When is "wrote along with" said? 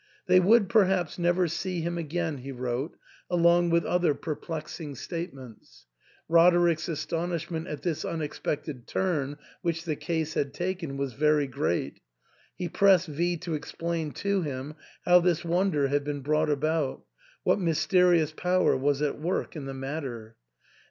2.51-3.85